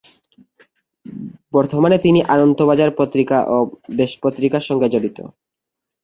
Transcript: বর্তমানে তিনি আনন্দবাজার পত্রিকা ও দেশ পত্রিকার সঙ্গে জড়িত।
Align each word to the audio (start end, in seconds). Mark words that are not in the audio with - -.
বর্তমানে 1.53 1.97
তিনি 1.97 2.19
আনন্দবাজার 2.35 2.91
পত্রিকা 2.99 3.37
ও 3.47 3.57
দেশ 3.97 4.11
পত্রিকার 4.23 4.63
সঙ্গে 4.69 4.87
জড়িত। 4.93 5.17